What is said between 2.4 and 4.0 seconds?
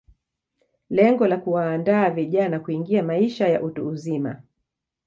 kuingia maisha ya utu